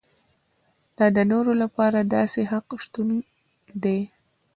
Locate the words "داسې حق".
2.17-2.67